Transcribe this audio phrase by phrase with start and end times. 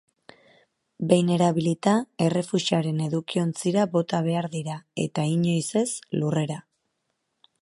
[1.11, 1.93] Behin erabilita,
[2.29, 5.89] errefusaren edukiontzira bota behar dira, eta inoiz ez
[6.21, 6.63] lurrera.